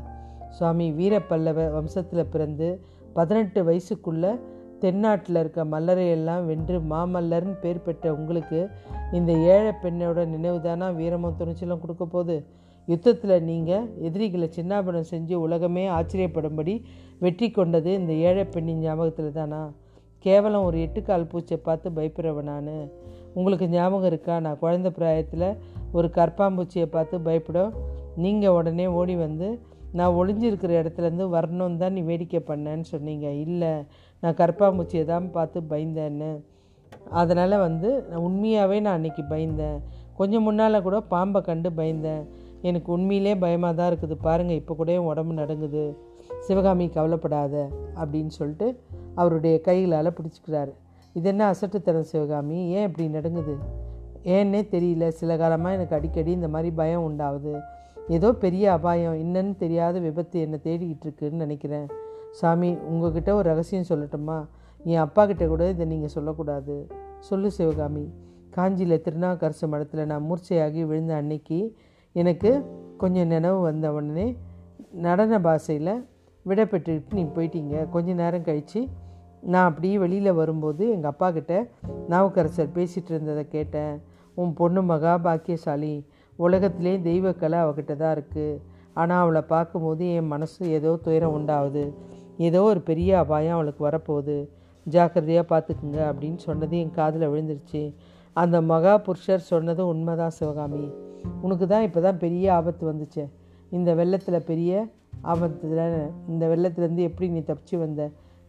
சுவாமி 0.48 0.86
வீரப்பல்லவ 0.92 1.66
வம்சத்தில் 1.76 2.30
பிறந்து 2.30 2.68
பதினெட்டு 3.14 3.60
வயசுக்குள்ளே 3.64 4.40
தென்னாட்டில் 4.78 5.36
இருக்க 5.36 5.64
மல்லரையெல்லாம் 5.64 6.44
வென்று 6.44 6.78
மாமல்லர்னு 6.80 7.54
பேர் 7.60 7.82
பெற்ற 7.82 8.14
உங்களுக்கு 8.14 8.60
இந்த 9.12 9.32
ஏழை 9.32 9.72
பெண்ணோட 9.82 10.26
நினைவு 10.26 10.60
தானா 10.60 10.88
வீரமும் 10.90 11.36
துணிச்சலும் 11.38 11.80
கொடுக்க 11.80 12.06
போகுது. 12.06 12.36
யுத்தத்தில் 12.92 13.36
நீங்கள் 13.50 13.86
எதிரிகளை 14.06 14.48
சின்னாபனம் 14.56 15.10
செஞ்சு 15.12 15.34
உலகமே 15.44 15.84
ஆச்சரியப்படும்படி 15.98 16.74
வெற்றி 17.24 17.48
கொண்டது 17.50 17.90
இந்த 18.00 18.12
ஏழை 18.28 18.44
பெண்ணின் 18.54 18.82
ஞாபகத்தில் 18.86 19.36
தானா? 19.38 19.62
கேவலம் 20.24 20.66
ஒரு 20.68 20.76
எட்டுக்கால் 20.86 21.30
பூச்சை 21.30 21.56
பார்த்து 21.66 21.88
பயப்படுறவன் 21.96 22.50
நான். 22.50 22.74
உங்களுக்கு 23.38 23.66
ஞாபகம் 23.74 24.10
இருக்கா? 24.10 24.34
நான் 24.44 24.60
குழந்த 24.62 24.88
பிராயத்தில் 24.98 25.48
ஒரு 25.98 26.08
கற்பாம்பூச்சியை 26.16 26.86
பார்த்து 26.96 27.16
பயப்பட 27.28 27.60
நீங்கள் 28.24 28.54
உடனே 28.58 28.86
ஓடி 28.98 29.14
வந்து 29.26 29.48
நான் 29.98 30.16
ஒளிஞ்சிருக்கிற 30.18 30.72
இடத்துலேருந்து 30.80 31.24
வரணும் 31.36 31.80
தான் 31.82 31.94
நீ 31.96 32.02
வேடிக்கை 32.10 32.40
பண்ணேன்னு 32.50 32.86
சொன்னீங்க. 32.92 33.26
இல்லை 33.44 33.72
நான் 34.22 34.38
கற்பாம்பூச்சியை 34.40 35.04
தான் 35.12 35.26
பார்த்து 35.36 35.58
பயந்தேன்னு. 35.72 36.30
அதனால் 37.20 37.62
வந்து 37.66 37.88
நான் 38.08 38.24
உண்மையாகவே 38.28 38.78
நான் 38.84 38.96
அன்றைக்கி 38.98 39.24
பயந்தேன். 39.34 39.78
கொஞ்சம் 40.18 40.46
முன்னால் 40.46 40.84
கூட 40.86 40.96
பாம்பை 41.14 41.40
கண்டு 41.50 41.70
பயந்தேன். 41.80 42.22
எனக்கு 42.62 42.92
உண்மையிலே 42.92 43.36
பயமாக 43.36 43.74
தான் 43.74 43.90
இருக்குது. 43.92 44.14
பாருங்கள் 44.26 44.56
இப்போ 44.56 44.74
கூட 44.74 44.92
என் 44.92 45.08
உடம்பு 45.12 45.34
நடங்குது. 45.34 45.84
சிவகாமி 46.38 46.88
கவலைப்படாத 46.88 47.54
அப்படின்னு 47.94 48.32
சொல்லிட்டு 48.38 48.80
அவருடைய 49.14 49.60
கைகளால் 49.60 50.16
பிடிச்சிக்கிறாரு. 50.18 50.72
இது 51.12 51.28
என்ன 51.28 51.50
அசட்டுத்தரம் 51.50 52.10
சிவகாமி? 52.12 52.58
ஏன் 52.68 52.86
இப்படி 52.88 53.06
நடங்குது? 53.08 53.54
ஏன்னே 54.24 54.60
தெரியல. 54.74 55.08
சில 55.08 55.36
காலமாக 55.36 55.74
எனக்கு 55.74 55.94
அடிக்கடி 55.94 56.30
இந்த 56.30 56.48
மாதிரி 56.48 56.70
பயம் 56.74 57.04
உண்டாகுது 57.08 57.54
ஏதோ 58.08 58.32
பெரிய 58.32 58.72
அபாயம் 58.72 59.14
என்னன்னு 59.14 59.56
தெரியாத 59.56 59.98
விபத்து 59.98 60.40
என்னை 60.40 60.58
தேடிக்கிட்டு 60.64 61.06
இருக்குன்னு 61.06 61.36
நினைக்கிறேன். 61.36 61.86
சாமி 62.30 62.70
உங்ககிட்ட 62.90 63.34
ஒரு 63.34 63.46
ரகசியம் 63.50 63.88
சொல்லட்டுமா? 63.88 64.38
என் 64.84 64.96
அப்பா 64.96 65.26
கிட்ட 65.26 65.46
கூட 65.46 65.68
இதை 65.68 65.86
நீங்கள் 65.86 66.08
சொல்லக்கூடாது. 66.08 66.76
சொல்லு 67.18 67.50
சிவகாமி. 67.50 68.04
காஞ்சியில் 68.50 69.02
திருநாக்கரசு 69.04 69.66
மடத்தில் 69.66 70.06
நான் 70.06 70.26
மூர்ச்சையாகி 70.30 70.80
விழுந்த 70.86 71.14
அன்னைக்கு 71.14 71.76
எனக்கு 72.14 72.50
கொஞ்சம் 73.02 73.30
நினைவு 73.34 73.60
வந்த 73.68 73.92
உடனே 73.92 74.26
நடன 75.04 75.38
பாஷையில் 75.46 75.94
விடை 76.46 76.64
பெற்றுக்கிட்டு 76.64 77.18
நீ 77.18 77.24
போயிட்டீங்க. 77.36 77.74
கொஞ்ச 77.90 78.12
நேரம் 78.20 78.46
கழித்து 78.48 78.80
நான் 79.52 79.68
அப்படியே 79.68 79.96
வெளியில் 79.98 80.38
வரும்போது 80.40 80.82
எங்கள் 80.94 81.12
அப்பா 81.12 81.28
கிட்ட 81.30 81.52
நாவுக்கரசர் 82.12 82.74
பேசிகிட்டு 82.76 83.12
இருந்ததை 83.14 83.44
கேட்டேன். 83.48 83.94
உன் 84.36 84.52
பொண்ணு 84.54 84.82
மகா 84.82 85.14
பாக்கியசாலி 85.26 85.94
உலகத்திலே 86.38 86.94
தெய்வக்கலை 87.08 87.58
அவகிட்ட 87.64 87.92
தான் 87.96 88.14
இருக்குது 88.16 88.60
ஆனால் 89.00 89.22
அவளை 89.24 89.42
பார்க்கும்போது 89.52 90.04
என் 90.18 90.32
மனசு 90.34 90.70
ஏதோ 90.78 90.90
துயரம் 91.06 91.34
உண்டாகுது. 91.38 91.84
ஏதோ 92.38 92.62
ஒரு 92.62 92.80
பெரிய 92.80 93.10
அபாயம் 93.18 93.56
அவளுக்கு 93.56 93.82
வரப்போகுது. 93.88 94.36
ஜாக்கிரதையாக 94.86 95.50
பார்த்துக்குங்க 95.52 96.00
அப்படின்னு 96.10 96.40
சொன்னது 96.48 96.76
என் 96.78 96.96
காதில் 96.98 97.30
விழுந்துருச்சு. 97.32 97.82
அந்த 98.36 98.56
மகா 98.72 98.94
புருஷர் 99.06 99.50
சொன்னது 99.52 99.82
உண்மைதான் 99.86 100.36
சிவகாமி. 100.38 100.84
உனக்கு 101.44 101.66
தான் 101.72 101.86
இப்போ 101.86 102.00
தான் 102.06 102.20
பெரிய 102.24 102.44
ஆபத்து 102.58 102.84
வந்துச்சு. 102.92 103.24
இந்த 103.76 103.90
வெள்ளத்தில் 104.00 104.46
பெரிய 104.50 104.84
ஆபத்தில் 105.32 105.80
இந்த 106.32 106.44
வெள்ளத்துலேருந்து 106.52 107.02
எப்படி 107.08 107.28
நீ 107.34 107.40
தப்பிச்சு 107.50 107.76
வந்த 107.84 108.02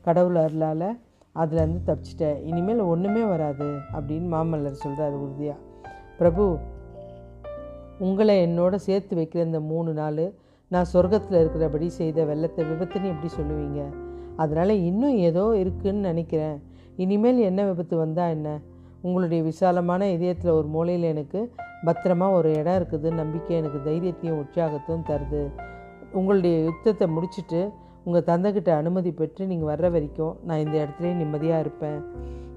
கடவுள் 0.06 0.40
அருளால் 0.44 0.88
அதுலேருந்து 1.42 1.82
தப்பிச்சிட்ட? 1.90 2.26
இனிமேல் 2.50 2.82
ஒன்றுமே 2.92 3.24
வராது 3.34 3.68
அப்படின்னு 3.98 4.28
மாமல்லர் 4.36 4.82
சொல்கிறார் 4.84 5.16
உறுதியாக 5.24 5.60
பிரபு 6.20 6.46
உங்களை 8.06 8.36
என்னோட 8.48 8.76
சேர்த்து 8.88 9.14
வைக்கிற 9.20 9.42
இந்த 9.50 9.60
மூணு 9.72 9.92
நாள் 10.00 10.24
நான் 10.72 10.92
சொர்க்கத்தில் 10.94 11.40
இருக்கிறபடி 11.42 11.88
செய்த 12.00 12.20
வெள்ளத்தை 12.30 12.62
விபத்துன்னு 12.70 13.12
எப்படி 13.14 13.30
சொல்லுவீங்க? 13.40 13.82
அதனால் 14.42 14.74
இன்னும் 14.90 15.18
ஏதோ 15.30 15.44
இருக்குன்னு 15.62 16.10
நினைக்கிறேன். 16.12 16.56
இனிமேல் 17.04 17.40
என்ன 17.50 17.62
விபத்து 17.70 17.96
வந்தால் 17.98 18.34
என்ன? 18.36 18.50
உங்களுடைய 19.04 19.44
விசாலமான 19.44 20.10
இதயத்தில் 20.10 20.52
ஒரு 20.52 20.68
மூலையில் 20.68 21.08
எனக்கு 21.14 21.40
பத்திரமா 21.88 22.28
ஒரு 22.38 22.50
இடம் 22.60 22.78
இருக்குது. 22.80 23.08
நம்பிக்கை 23.12 23.54
எனக்கு 23.62 23.80
தைரியத்தையும் 23.90 24.40
உற்சாகத்தையும் 24.42 25.08
தருது. 25.10 25.42
உங்களுடைய 26.12 26.56
யுத்தத்தை 26.64 27.08
முடிச்சுட்டு 27.16 27.62
உங்கள் 28.04 28.28
தந்தைக்கிட்ட 28.30 28.72
அனுமதி 28.82 29.12
பெற்று 29.12 29.44
நீங்கள் 29.48 29.70
வர்ற 29.72 29.88
வரைக்கும் 29.92 30.34
நான் 30.44 30.64
இந்த 30.66 30.76
இடத்துலையும் 30.84 31.22
நிம்மதியாக 31.22 31.60
இருப்பேன். 31.60 32.00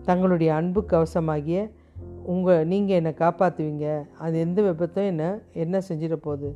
தங்களுடைய 0.05 0.51
அன்பு 0.55 0.81
கவசமாகிய 0.93 1.59
உங்கள் 2.35 2.67
நீங்கள் 2.67 2.97
என்னை 2.97 3.13
காப்பாற்றுவீங்க 3.19 3.87
அது 4.19 4.37
எந்த 4.39 4.61
விபத்தும் 4.63 5.11
என்ன 5.13 5.25
என்ன 5.65 5.81
செஞ்சிட 5.89 6.17
போகுது? 6.29 6.49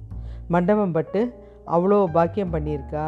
மண்டபம் 0.48 0.92
பட்டு 0.92 1.20
அவ்வளோ 1.66 1.98
பாக்கியம் 2.16 2.54
பண்ணியிருக்கா? 2.54 3.06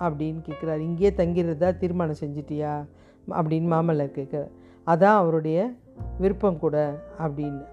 அப்படின்னு 0.00 0.40
கேட்குறாரு 0.48 0.82
இங்கேயே 0.88 1.12
தங்கிறதா 1.16 1.70
தீர்மானம் 1.76 2.22
செஞ்சிட்டியா? 2.24 2.74
அப்படின்னு 3.38 3.68
மாமல்லர் 3.74 4.16
கேட்குறார் 4.18 4.52
அதான் 4.86 5.18
அவருடைய 5.20 5.58
விருப்பம் 6.18 6.58
கூட 6.58 6.76
அப்படின்னு. 7.18 7.64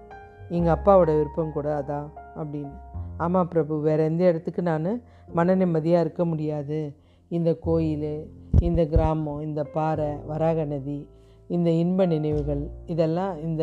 எங்கள் 0.48 0.74
அப்பாவோட 0.74 1.10
விருப்பம் 1.18 1.52
கூட 1.52 1.68
அதான் 1.80 2.08
அப்படின்னு. 2.40 2.74
ஆமாம் 3.16 3.48
பிரபு 3.48 3.80
வேறு 3.80 4.04
எந்த 4.04 4.22
இடத்துக்கு 4.24 4.62
நான் 4.62 5.02
மன 5.32 5.54
நிம்மதியாக 5.54 6.04
இருக்க 6.04 6.24
முடியாது. 6.24 6.94
இந்த 7.28 7.50
கோயில் 7.54 8.10
இந்த 8.58 8.84
கிராமம் 8.84 9.40
இந்த 9.40 9.64
பாறை 9.64 10.10
வராக 10.26 10.64
நதி 10.64 11.08
இந்த 11.48 11.70
இன்ப 11.70 12.06
நினைவுகள் 12.06 12.70
இதெல்லாம் 12.86 13.42
இந்த 13.42 13.62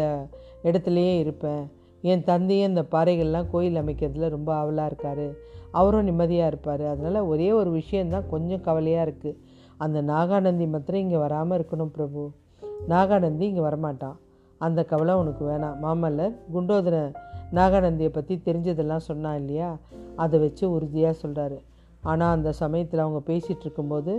இடத்துலையே 0.63 1.13
இருப்பேன். 1.17 1.63
என் 2.01 2.23
தந்தையும் 2.23 2.69
இந்த 2.69 2.83
பாறைகள்லாம் 2.91 3.49
கோயில் 3.51 3.79
அமைக்கிறதுல 3.81 4.29
ரொம்ப 4.29 4.49
ஆவலாக 4.55 4.89
இருக்கார். 4.91 5.27
அவரும் 5.71 6.03
நிம்மதியாக 6.03 6.47
இருப்பார். 6.47 6.83
அதனால் 6.85 7.27
ஒரே 7.31 7.51
ஒரு 7.51 7.71
விஷயந்தான் 7.71 8.29
கொஞ்சம் 8.29 8.61
கவலையாக 8.61 9.05
இருக்குது 9.07 9.39
அந்த 9.77 10.01
நாகாநந்தி 10.01 10.67
மாத்திரம் 10.67 11.01
இங்கே 11.01 11.17
வராமல் 11.17 11.57
இருக்கணும் 11.59 11.93
பிரபு. 11.97 12.31
நாகாநந்தி 12.87 13.45
இங்கே 13.51 13.61
வரமாட்டான். 13.61 14.17
அந்த 14.59 14.83
கவலை 14.83 15.15
உனக்கு 15.15 15.43
வேணாம். 15.49 15.77
மாமல்லர் 15.83 16.33
குண்டோதர 16.53 16.95
நாகாநந்தியை 17.53 18.09
பற்றி 18.09 18.41
தெரிஞ்சதெல்லாம் 18.45 19.07
சொன்னான் 19.09 19.37
இல்லையா? 19.39 19.77
அதை 20.15 20.39
வச்சு 20.39 20.65
உறுதியாக 20.71 21.17
சொல்கிறாரு 21.21 21.57
ஆனால் 22.01 22.35
அந்த 22.35 22.51
சமயத்தில் 22.51 22.99
அவங்க 22.99 23.33
பேசிகிட்டு 23.33 23.65
இருக்கும்போது 23.67 24.13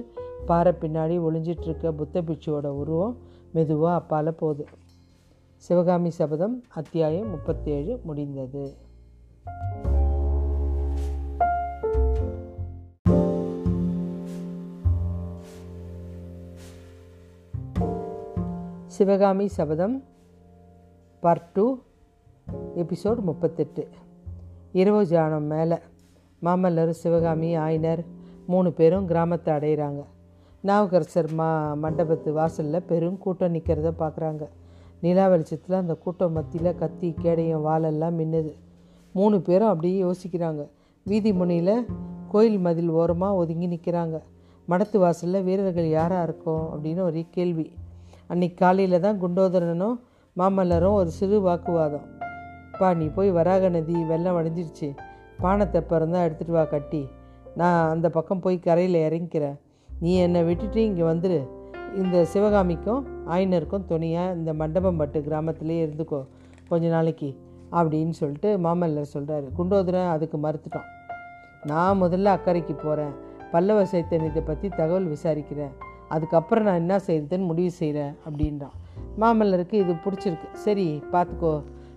பாறை 0.46 0.72
பின்னாடி 0.80 1.16
ஒளிஞ்சிட்ருக்க 1.28 1.92
புத்த 1.92 2.22
பிட்சுவோட 2.22 2.66
உருவம் 2.66 3.16
மெதுவாக 3.52 3.94
அப்பால் 3.94 4.38
போகுது. 4.42 4.66
சிவகாமி 5.56 6.10
சபதம் 6.10 6.62
அத்தியாயம் 6.74 7.30
முப்பத்தேழு 7.30 8.00
முடிந்தது. 8.04 8.64
சிவகாமி 18.86 19.46
சபதம் 19.46 20.02
பார்ட் 21.22 21.48
டூ 21.52 21.64
எபிசோட் 22.76 23.18
முப்பத்தெட்டு. 23.20 23.82
இரவு 24.72 25.02
ஜானம் 25.04 25.48
மேலே. 25.52 25.76
மாமல்லர் 26.42 26.90
சிவகாமி 26.90 27.56
ஆயினர் 27.56 28.02
மூணு 28.46 28.72
பேரும் 28.72 29.06
கிராமத்தை 29.06 29.54
அடையிறாங்க. 29.54 30.02
நாவுக்கரசர் 30.64 31.30
மா 31.32 31.48
மண்டபத்து 31.82 32.32
வாசலில் 32.32 32.86
பெரும் 32.86 33.18
கூட்டம் 33.18 33.54
நிற்கிறத 33.54 33.90
பார்க்குறாங்க 33.98 34.46
நிலா 35.00 35.28
வெளிச்சத்தில் 35.28 35.80
அந்த 35.80 35.94
கூட்டம் 35.94 36.32
மத்தியில் 36.32 36.74
கத்தி 36.74 37.14
கேடையும் 37.22 37.66
வாழெல்லாம் 37.68 38.18
மின்னுது. 38.18 38.52
மூணு 39.12 39.40
பேரும் 39.40 39.68
அப்படியே 39.68 40.04
யோசிக்கிறாங்க. 40.04 40.64
வீதி 41.06 41.32
முனையில் 41.32 41.86
கோயில் 42.28 42.58
மதில் 42.58 42.88
ஓரமாக 42.88 43.34
ஒதுங்கி 43.34 43.68
நிற்கிறாங்க 43.68 44.18
மடத்து 44.68 44.98
வாசலில் 44.98 45.42
வீரர்கள் 45.42 45.88
யாராக 45.88 46.22
இருக்கும் 46.22 46.64
அப்படின்னு 46.72 47.02
ஒரே 47.02 47.26
கேள்வி. 47.30 47.72
அன்னைக்கு 48.26 48.56
காலையில் 48.64 49.00
தான் 49.00 49.20
குண்டோதரனும் 49.22 49.98
மாமல்லரும் 50.40 50.98
ஒரு 51.00 51.10
சிறு 51.20 51.38
வாக்குவாதம். 51.46 52.06
பா 52.80 52.88
நீ 53.00 53.06
போய் 53.16 53.30
வராக 53.38 53.68
நதி 53.76 53.96
வெள்ளம் 54.10 54.38
அடைஞ்சிருச்சு 54.40 54.88
பானத்தை 55.42 55.80
பிறந்தா 55.90 56.20
எடுத்துகிட்டு 56.26 56.54
வா 56.58 56.64
கட்டி. 56.74 57.00
நான் 57.60 57.80
அந்த 57.92 58.06
பக்கம் 58.16 58.42
போய் 58.44 58.64
கரையில் 58.66 58.98
இறங்கிக்கிறேன். 59.06 59.56
நீ 59.88 60.12
என்னை 60.26 60.40
விட்டுட்டு 60.48 60.80
இங்கே 60.88 61.04
வந்துடு 61.10 61.38
இந்த 62.02 62.16
சிவகாமிக்கும் 62.32 63.00
ஆயினருக்கும் 63.34 63.86
துணியாக 63.90 64.34
இந்த 64.38 64.50
மண்டபம் 64.60 65.00
பட்டு 65.00 65.18
கிராமத்திலே 65.28 65.78
இருந்துக்கோ 65.84 66.20
கொஞ்ச 66.70 66.84
நாளைக்கு 66.94 67.30
அப்படின்னு 67.78 68.14
சொல்லிட்டு 68.20 68.50
மாமல்லர் 68.66 69.12
சொல்கிறாரு 69.14 69.46
குண்டோதரன் 69.58 70.12
அதுக்கு 70.14 70.38
மறுத்துட்டான். 70.44 70.88
நான் 71.70 72.00
முதல்ல 72.02 72.34
அக்கறைக்கு 72.36 72.74
போகிறேன் 72.84 73.14
பல்லவ 73.54 73.80
சைத்தன்யத்தை 73.92 74.42
பற்றி 74.50 74.66
தகவல் 74.80 75.08
விசாரிக்கிறேன். 75.14 75.74
அதுக்கப்புறம் 76.14 76.64
நான் 76.64 76.80
என்ன 76.84 76.96
செய்யறதுன்னு 77.06 77.48
முடிவு 77.50 77.70
செய்கிறேன் 77.70 78.14
அப்படின்றான். 78.26 78.76
மாமல்லருக்கு 79.20 79.76
இது 79.84 79.92
பிடிச்சிருக்கு. 80.04 80.48
சரி 80.64 81.02
பார்த்துக்கோ 81.12 81.52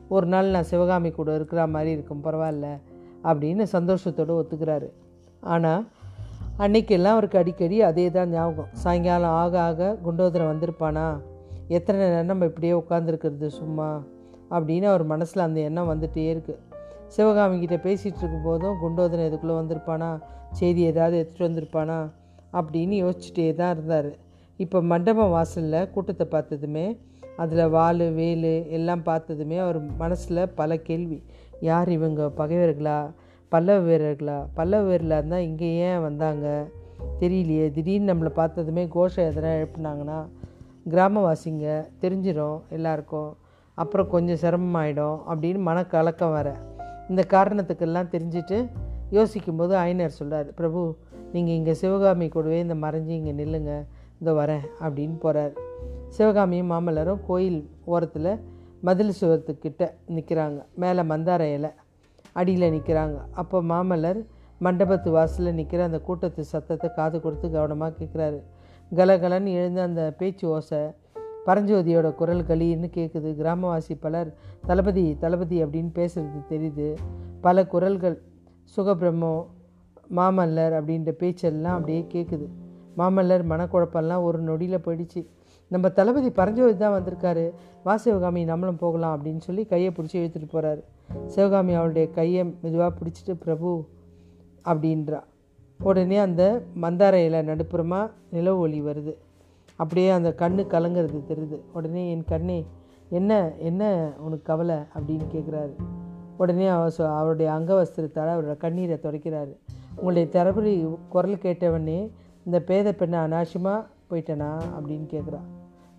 ஒரு 0.10 0.26
நாள் 0.26 0.54
நான் 0.56 0.70
சிவகாமி 0.72 1.10
கூட 1.12 1.36
இருக்கிற 1.36 1.68
மாதிரி 1.68 1.92
இருக்கும் 1.92 2.24
பரவாயில்ல 2.24 2.68
அப்படின்னு 3.24 3.64
சந்தோஷத்தோடு 3.76 4.34
ஒத்துக்கிறாரு. 4.40 4.90
ஆனால் 5.54 5.84
அன்னைக்கெல்லாம் 6.60 7.16
அவருக்கு 7.18 7.38
அடிக்கடி 7.38 7.78
அதே 7.82 8.12
தான் 8.12 8.30
ஞாபகம். 8.30 8.72
சாயங்காலம் 8.74 9.36
ஆக 9.44 9.54
ஆக 9.62 9.98
குண்டோதரன் 10.06 10.52
வந்திருப்பானா? 10.54 11.06
எத்தனை 11.68 12.00
நேரம் 12.02 12.26
நம்ம 12.26 12.46
இப்படியே 12.46 12.74
உட்காந்துருக்கிறது 12.74 13.48
சும்மா? 13.60 13.90
அப்படின்னு 14.56 14.84
அவர் 14.84 15.04
மனசில் 15.04 15.48
அந்த 15.48 15.60
எண்ணம் 15.60 15.92
வந்துகிட்டே 15.92 16.26
இருக்குது 16.34 16.62
சிவகாமி 17.08 17.56
கிட்ட 17.60 17.78
பேசிகிட்டு 17.88 18.22
இருக்கும்போதும் 18.24 18.76
குண்டோதரன் 18.84 19.30
எதுக்குள்ளே 19.30 19.56
வந்திருப்பானா? 19.62 20.12
செய்தி 20.52 20.82
ஏதாவது 20.82 21.16
எடுத்துகிட்டு 21.18 21.50
வந்திருப்பானா? 21.50 21.98
அப்படின்னு 22.54 22.96
யோசிச்சுட்டே 23.04 23.54
தான் 23.54 23.72
இருந்தார். 23.72 24.12
இப்போ 24.58 24.82
மண்டபம் 24.82 25.30
வாசலில் 25.30 25.90
கூட்டத்தை 25.90 26.28
பார்த்ததுமே 26.28 27.00
அதில் 27.38 27.70
வாள் 27.70 28.12
வேலு 28.12 28.70
எல்லாம் 28.70 29.04
பார்த்ததுமே 29.04 29.58
அவர் 29.58 29.80
மனசில் 29.98 30.50
பல 30.56 30.78
கேள்வி. 30.78 31.24
யார் 31.62 31.90
இவங்க? 31.90 32.32
பகைவர்களா? 32.38 33.12
பல்லவ 33.50 33.80
வீரர்களா? 33.88 34.46
பல்லவ 34.54 34.84
வீரர்களாக 34.84 35.18
இருந்தால் 35.18 35.42
இங்கே 35.42 35.78
ஏன் 35.78 36.02
வந்தாங்க? 36.02 36.66
தெரியலையே. 37.20 37.72
திடீர்னு 37.72 38.14
நம்மளை 38.14 38.30
பார்த்ததுமே 38.30 38.88
கோஷம் 38.88 39.26
எதனா 39.26 39.52
எழுப்புனாங்கன்னா 39.62 40.28
கிராமவாசிங்க 40.90 41.86
தெரிஞ்சிடும் 42.02 42.60
எல்லாருக்கும். 42.70 43.36
அப்புறம் 43.76 44.10
கொஞ்சம் 44.10 44.42
சிரமமாயிடும் 44.42 45.20
அப்படின்னு 45.30 45.62
மனக்கலக்கம் 45.66 46.32
வர 46.32 46.56
இந்த 47.10 47.26
காரணத்துக்கெல்லாம் 47.30 48.12
தெரிஞ்சுட்டு 48.12 48.70
யோசிக்கும்போது 49.10 49.76
ஐனர் 49.76 50.18
சொல்கிறார் 50.20 50.54
பிரபு 50.54 50.96
நீங்கள் 51.34 51.56
இங்கே 51.56 51.74
சிவகாமி 51.74 52.28
கூடவே 52.28 52.60
இந்த 52.60 52.76
மறைஞ்சி 52.76 53.14
இங்கே 53.20 53.32
நில்லுங்க 53.32 53.74
இந்த 54.20 54.34
வரேன் 54.34 54.66
அப்படின்னு 54.80 55.16
போகிறார் 55.20 55.54
சிவகாமியும் 56.08 56.72
மாமல்லரும் 56.72 57.20
கோயில் 57.28 57.70
ஓரத்தில் 57.86 58.32
மதில் 58.82 59.14
சுவத்துக்கிட்ட 59.22 59.84
நிற்கிறாங்க 60.08 60.60
மேலே 60.76 61.02
மந்தார 61.02 61.54
இலை 61.54 61.70
அடியில் 62.34 62.72
நிற்கிறாங்க 62.72 63.18
அப்போ 63.32 63.62
மாமல்லர் 63.62 64.20
மண்டபத்து 64.62 65.10
வாசலில் 65.10 65.54
நிற்கிற 65.54 65.84
அந்த 65.84 66.00
கூட்டத்து 66.00 66.44
சத்தத்தை 66.44 66.90
காது 66.94 67.22
கொடுத்து 67.22 67.52
கவனமாக 67.52 67.96
கேட்குறாரு 68.00 68.40
கலகலன்னு 68.96 69.54
எழுந்த 69.54 69.82
அந்த 69.82 70.14
பேச்சு 70.18 70.50
ஓசை 70.50 70.82
பரஞ்சோதியோட 71.46 72.16
குரல் 72.16 72.44
கலின்னு 72.44 72.90
கேட்குது 72.94 73.30
கிராமவாசி 73.42 73.96
பலர் 74.00 74.34
தளபதி 74.66 75.18
தளபதி 75.20 75.64
அப்படின்னு 75.64 75.92
பேசுகிறது 75.96 76.42
தெரியுது. 76.50 76.96
பல 77.42 77.66
குரல்கள் 77.66 78.22
சுகபிரம்மம் 78.78 79.44
மாமல்லர் 80.10 80.76
அப்படின்ற 80.80 81.12
பேச்செல்லாம் 81.12 81.74
அப்படியே 81.74 82.08
கேட்குது 82.14 82.48
மாமல்லர் 82.98 83.44
மனக்குழப்பம்லாம் 83.50 84.24
ஒரு 84.24 84.40
நொடியில் 84.40 84.78
போயிடுச்சு. 84.78 85.26
நம்ம 85.70 85.90
தளபதி 85.90 86.30
பரஞ்சோதி 86.30 86.78
தான் 86.78 87.02
வந்திருக்காரு. 87.02 87.52
வா 87.84 87.98
சிவகாமி 87.98 88.44
நம்மளும் 88.44 88.76
போகலாம் 88.76 89.14
அப்படின்னு 89.16 89.40
சொல்லி 89.40 89.66
கையை 89.66 89.92
பிடிச்சி 89.96 90.16
இழுத்துட்டு 90.16 90.50
போகிறாரு 90.54 90.82
சிவகாமி 91.26 91.74
அவளுடைய 91.74 92.10
கையை 92.10 92.44
மெதுவாக 92.62 92.96
பிடிச்சிட்டு 93.00 93.34
பிரபு 93.34 93.86
அப்படின்றா. 94.66 95.20
உடனே 95.84 96.18
அந்த 96.18 96.62
மந்தார 96.82 97.14
இலை 97.14 97.40
நடுப்புறமாக 97.40 98.12
நிலவு 98.30 98.60
ஒளி 98.60 98.82
வருது. 98.82 99.16
அப்படியே 99.76 100.10
அந்த 100.10 100.36
கண்ணு 100.38 100.64
கலங்கிறது 100.68 101.20
தெரியுது. 101.28 101.60
உடனே 101.74 102.12
என் 102.12 102.24
கண்ணே 102.24 102.66
என்ன 103.10 103.52
என்ன 103.58 104.12
உனக்கு 104.18 104.42
கவலை? 104.44 104.76
அப்படின்னு 104.76 105.26
கேட்குறாரு 105.34 105.74
உடனே 106.38 106.68
அவ 106.68 106.92
அவருடைய 106.98 107.52
அங்கவஸ்திரத்தால் 107.52 108.32
அவரோட 108.36 108.58
கண்ணீரை 108.58 108.98
துடைக்கிறாரு. 109.02 109.56
உங்களுடைய 109.96 110.28
தரபடி 110.36 110.74
குரல் 111.10 111.44
கேட்டவனே 111.46 112.12
இந்த 112.46 112.60
பேத 112.60 112.94
பெண்ணை 112.94 113.20
அனாவசியமாக 113.20 113.82
போயிட்டேனா 114.10 114.50
அப்படின்னு 114.78 115.08
கேட்குறா 115.14 115.42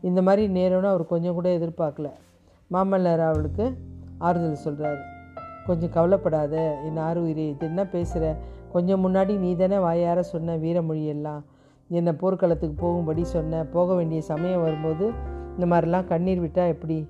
இந்த 0.01 0.23
மாதிரி 0.23 0.53
நேரம்னு 0.53 0.91
அவர் 0.93 1.07
கொஞ்சம் 1.07 1.35
கூட 1.35 1.49
எதிர்பார்க்கல. 1.59 2.09
மாமல்லர் 2.71 3.23
அவளுக்கு 3.29 3.67
ஆறுதல் 4.19 4.65
சொல்கிறாரு 4.65 5.03
கொஞ்சம் 5.67 5.91
கவலைப்படாத 5.91 6.55
என் 6.85 6.97
ஆறு 6.97 7.23
உயிரே 7.23 7.49
இது 7.49 7.67
என்ன 7.67 7.87
பேசுகிற 7.87 8.37
கொஞ்சம் 8.73 9.03
முன்னாடி 9.05 9.39
நீ 9.39 9.57
தானே 9.57 9.79
வாயார 9.79 10.23
சொன்ன 10.23 10.57
வீரமொழியெல்லாம். 10.57 11.43
என்னை 11.89 12.13
போர்க்களத்துக்கு 12.13 12.77
போகும்படி 12.83 13.25
சொன்ன 13.25 13.65
போக 13.65 13.95
வேண்டிய 13.95 14.21
சமயம் 14.23 14.61
வரும்போது 14.61 15.11
இந்த 15.59 15.67
மாதிரிலாம் 15.67 16.05
கண்ணீர் 16.05 16.41
விட்டால் 16.41 16.69
எப்படி? 16.69 17.09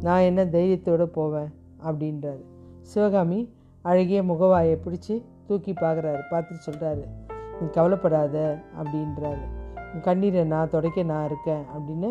நான் 0.00 0.20
என்ன 0.20 0.44
தைரியத்தோடு 0.44 1.04
போவேன்? 1.04 1.50
அப்படின்றாரு. 1.84 2.42
சிவகாமி 2.80 3.40
அழகிய 3.82 4.22
முகவாயை 4.22 4.76
பிடிச்சி 4.84 5.22
தூக்கி 5.48 5.72
பார்க்குறாரு. 5.72 6.20
பார்த்துட்டு 6.32 6.66
சொல்கிறாரு 6.68 7.04
நீ 7.58 7.66
கவலைப்படாத 7.76 8.36
அப்படின்றாரு. 8.80 9.44
கண்ணீரை 10.02 10.44
நான் 10.44 10.72
துடைக்க 10.74 11.02
நான் 11.02 11.24
இருக்கேன் 11.24 11.64
அப்படின்னு 11.74 12.10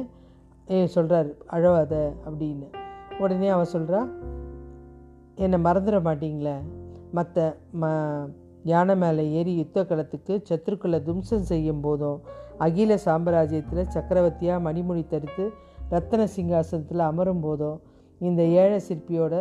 ஏ 0.71 0.77
சொல்கிறாரு 0.95 1.31
அழவாத 1.47 1.95
அப்படின்னு. 2.27 2.67
உடனே 3.19 3.47
அவன் 3.47 3.73
சொல்கிறா 3.73 3.99
என்னை 5.35 5.57
மறந்துட 5.59 5.97
மாட்டிங்களே? 6.07 6.55
மற்ற 7.11 7.57
ம 7.81 7.85
யானை 8.63 8.95
மேலே 8.95 9.23
ஏறி 9.31 9.51
யுத்த 9.53 9.79
களத்துக்கு 9.83 10.33
சத்துருக்களை 10.49 10.99
தும்சம் 11.03 11.47
செய்யும் 11.49 11.81
போதும் 11.81 12.21
அகில 12.57 12.95
சாம்ராஜ்யத்தில் 13.05 13.91
சக்கரவர்த்தியாக 13.95 14.65
மணிமுடி 14.67 15.03
தடுத்து 15.07 15.45
ரத்தன 15.89 16.21
சிங்காசனத்தில் 16.35 17.03
அமரும் 17.09 17.39
போதும் 17.39 17.77
இந்த 18.21 18.41
ஏழை 18.61 18.79
சிற்பியோட 18.87 19.33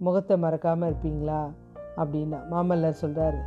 முகத்தை 0.00 0.36
மறக்காமல் 0.36 0.88
இருப்பீங்களா? 0.90 1.40
அப்படின்னா 2.02 2.38
மாமல்லர் 2.52 3.02
சொல்கிறாரு 3.04 3.40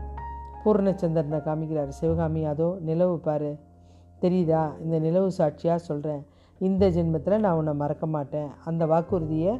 பூர்ணச்சந்திரனை 0.63 1.39
காமிக்கிறார். 1.47 1.91
சிவகாமி 1.99 2.41
அதோ 2.51 2.67
நிலவு 2.87 3.15
பாரு. 3.27 3.51
தெரியுதா? 4.23 4.63
இந்த 4.83 4.95
நிலவு 5.05 5.29
சாட்சியாக 5.37 5.79
சொல்கிறேன் 5.89 6.21
இந்த 6.61 6.83
ஜென்மத்தில் 6.95 7.43
நான் 7.43 7.59
உன்னை 7.59 7.73
மறக்க 7.73 8.05
மாட்டேன். 8.15 8.49
அந்த 8.69 8.85
வாக்குறுதியை 8.91 9.53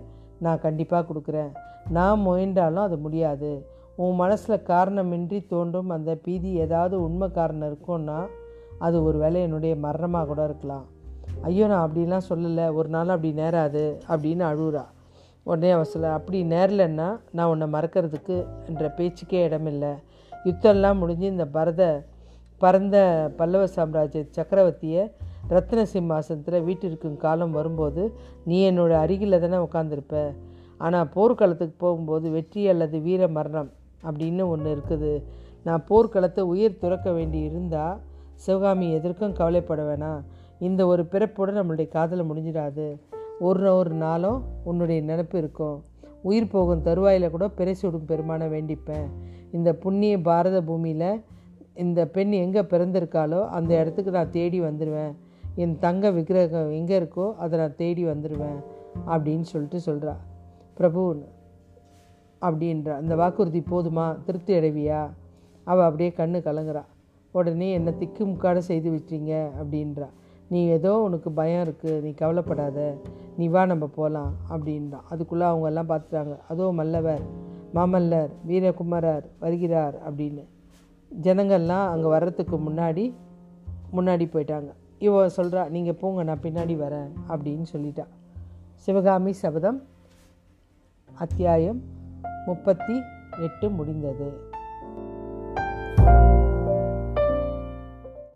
நான் 0.45 0.63
கண்டிப்பாக 0.65 1.03
கொடுக்குறேன். 1.07 1.51
நான் 1.97 2.19
முயன்றாலும் 2.25 2.85
அது 2.87 2.97
முடியாது. 2.97 3.51
உன் 4.03 4.15
மனசில் 4.15 4.65
காரணமின்றி 4.71 5.39
தோன்றும் 5.53 5.89
அந்த 5.95 6.11
பீதி 6.25 6.51
ஏதாவது 6.65 6.95
உண்மை 7.07 7.27
காரணம் 7.31 7.69
இருக்கும்னா 7.71 8.19
அது 8.85 8.97
ஒரு 9.07 9.17
வேளை 9.23 9.39
என்னுடைய 9.47 9.73
மரணமாக 9.85 10.27
கூட 10.29 10.43
இருக்கலாம். 10.49 10.85
ஐயோ 11.47 11.65
நான் 11.67 11.85
அப்படிலாம் 11.87 12.29
சொல்லலை. 12.29 12.65
ஒரு 12.79 12.89
நாள் 12.89 13.13
அப்படி 13.15 13.31
நேராது 13.41 13.83
அப்படின்னு 14.11 14.43
அழுகுறா. 14.51 14.83
உடனே 15.45 15.69
அவன் 15.75 15.91
சொல்ல 15.91 16.13
அப்படி 16.17 16.39
நேரலன்னா 16.53 17.07
நான் 17.37 17.51
உன்னை 17.53 17.67
மறக்கிறதுக்கு 17.75 18.35
என்ற 18.69 18.85
பேச்சுக்கே 18.97 19.39
இடமில்லை. 19.47 19.91
யுத்தம்லாம் 20.31 21.01
முடிஞ்சு 21.01 21.27
இந்த 21.33 21.45
பரத 21.57 21.81
பரந்த 22.61 22.97
பல்லவ 23.39 23.63
சாம்ராஜ்ய 23.75 24.21
சக்கரவர்த்தியை 24.37 25.03
ரத்ன 25.53 25.83
சிம்மாசனத்தில் 25.93 26.65
வீட்டிற்கும் 26.67 27.17
காலம் 27.23 27.55
வரும்போது 27.57 28.03
நீ 28.49 28.57
என்னோட 28.69 28.93
அருகில் 29.03 29.41
தானே 29.43 29.59
உட்காந்துருப்ப 29.67 30.19
ஆனால் 30.85 31.09
போர்க்களத்துக்கு 31.15 31.75
போகும்போது 31.83 32.27
வெற்றி 32.35 32.61
அல்லது 32.73 32.97
வீர 33.07 33.27
மரணம் 33.37 33.71
அப்படின்னு 34.07 34.43
ஒன்று 34.53 34.69
இருக்குது. 34.75 35.11
நான் 35.65 35.85
போர்க்களத்தை 35.89 36.43
உயிர் 36.53 36.79
துறக்க 36.83 37.09
வேண்டி 37.17 37.39
இருந்தால் 37.49 37.99
சிவகாமி 38.45 38.87
எதற்கும் 38.97 39.37
கவலைப்பட 39.39 39.81
வேணாம். 39.89 40.21
இந்த 40.67 40.81
ஒரு 40.91 41.03
பிறப்போடு 41.13 41.51
நம்மளுடைய 41.57 41.87
காதலை 41.95 42.23
முடிஞ்சிடாது. 42.29 42.87
ஒரு 43.47 43.73
ஒரு 43.75 43.93
நாளும் 44.03 44.39
உன்னுடைய 44.63 44.99
நினப்பு 45.01 45.35
இருக்கும். 45.41 45.77
உயிர் 46.29 46.51
போகும் 46.53 46.81
தருவாயில் 46.87 47.33
கூட 47.35 47.45
பிறைசூடும் 47.57 48.09
பெருமானை 48.11 48.47
வேண்டிப்பேன். 48.47 49.07
இந்த 49.51 49.69
புண்ணிய 49.83 50.15
பாரத 50.21 50.57
பூமியில் 50.61 51.11
இந்த 51.83 51.99
பெண் 52.07 52.33
எங்கே 52.43 52.61
பிறந்திருக்காளோ 52.61 53.39
அந்த 53.57 53.71
இடத்துக்கு 53.81 54.11
நான் 54.11 54.33
தேடி 54.37 54.61
வந்துடுவேன் 54.61 55.13
என் 55.55 55.75
தங்க 55.79 56.11
விக்கிரகம் 56.11 56.71
எங்கே 56.71 56.95
இருக்கோ 56.99 57.25
அதை 57.35 57.59
நான் 57.59 57.75
தேடி 57.75 58.03
வந்துடுவேன் 58.05 58.59
அப்படின்னு 59.13 59.45
சொல்லிட்டு 59.51 59.79
சொல்கிறா 59.85 60.15
பிரபு 60.79 61.01
அப்படின்றா. 62.41 62.93
அந்த 63.01 63.15
வாக்குறுதி 63.15 63.63
போதுமா? 63.71 64.05
திருப்தி 64.23 64.53
அடைவியா? 64.59 65.01
அவள் 65.67 65.85
அப்படியே 65.85 66.11
கண்ணு 66.17 66.39
கலங்குறா. 66.47 66.83
உடனே 67.31 67.67
என்னை 67.71 67.91
திக்குமுக்காட 67.99 68.57
செய்து 68.69 68.89
விட்டீங்க 68.91 69.33
அப்படின்றா. 69.61 70.07
நீ 70.53 70.61
ஏதோ 70.67 70.91
உனக்கு 70.97 71.31
பயம் 71.31 71.63
இருக்குது 71.65 72.01
நீ 72.01 72.09
கவலைப்படாத 72.13 72.79
நீ 73.37 73.47
வா 73.47 73.65
நம்ம 73.65 73.85
போகலாம் 73.85 74.31
அப்படின்றான் 74.49 75.05
அதுக்குள்ளே 75.09 75.45
அவங்க 75.45 75.67
எல்லாம் 75.67 75.89
பார்த்துட்டாங்க 75.91 76.33
அதோ 76.47 76.71
மல்லவர் 76.71 77.23
மாமல்லர் 77.75 78.31
வீரகுமாரர் 78.47 79.25
வருகிறார் 79.39 79.95
அப்படின்னு. 80.07 80.43
ஜனங்கள்லாம் 81.11 81.87
அங்கே 81.93 82.07
வர்றதுக்கு 82.07 82.57
முன்னாடி 82.57 83.05
முன்னாடி 83.95 84.25
போயிட்டாங்க. 84.33 84.69
இவ 84.99 85.23
சொல்கிறா 85.37 85.69
நீங்கள் 85.69 85.99
போங்க 86.01 86.23
நான் 86.23 86.43
பின்னாடி 86.43 86.75
வரேன் 86.83 87.09
அப்படின்னு 87.29 87.65
சொல்லிட்டா. 87.73 88.05
சிவகாமி 88.75 89.31
சபதம் 89.31 89.81
அத்தியாயம் 91.09 91.81
முப்பத்தி 92.45 92.95
எட்டு 93.47 93.69
முடிந்தது. 93.69 94.50